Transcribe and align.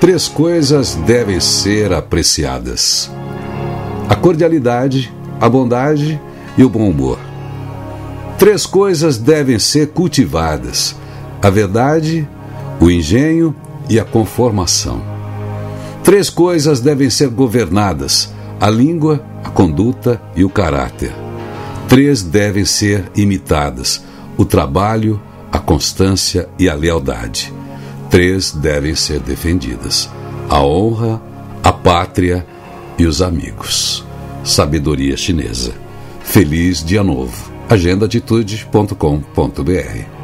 Três 0.00 0.28
coisas 0.28 0.94
devem 0.94 1.40
ser 1.40 1.92
apreciadas: 1.92 3.10
a 4.08 4.14
cordialidade, 4.14 5.12
a 5.40 5.48
bondade 5.48 6.20
e 6.56 6.62
o 6.62 6.68
bom 6.68 6.88
humor. 6.88 7.18
Três 8.38 8.64
coisas 8.64 9.18
devem 9.18 9.58
ser 9.58 9.88
cultivadas: 9.88 10.94
a 11.42 11.50
verdade, 11.50 12.28
o 12.80 12.88
engenho 12.88 13.52
e 13.90 13.98
a 13.98 14.04
conformação. 14.04 15.02
Três 16.04 16.30
coisas 16.30 16.80
devem 16.80 17.10
ser 17.10 17.28
governadas: 17.28 18.32
a 18.60 18.70
língua, 18.70 19.24
a 19.42 19.50
conduta 19.50 20.22
e 20.36 20.44
o 20.44 20.48
caráter. 20.48 21.12
Três 21.88 22.22
devem 22.22 22.64
ser 22.64 23.10
imitadas: 23.16 24.00
o 24.36 24.44
trabalho, 24.44 25.20
a 25.50 25.58
constância 25.58 26.48
e 26.56 26.68
a 26.68 26.74
lealdade. 26.74 27.57
Três 28.10 28.52
devem 28.52 28.94
ser 28.94 29.20
defendidas: 29.20 30.10
a 30.48 30.62
honra, 30.62 31.20
a 31.62 31.72
pátria 31.72 32.46
e 32.98 33.06
os 33.06 33.22
amigos. 33.22 34.04
Sabedoria 34.44 35.16
chinesa. 35.16 35.72
Feliz 36.22 36.84
Dia 36.84 37.04
Novo. 37.04 37.52
agendaatitude.com.br 37.68 40.17